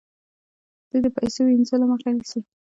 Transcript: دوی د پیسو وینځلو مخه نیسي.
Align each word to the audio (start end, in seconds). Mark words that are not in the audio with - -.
دوی 0.89 0.99
د 1.03 1.07
پیسو 1.17 1.39
وینځلو 1.45 1.85
مخه 1.91 2.09
نیسي. 2.15 2.39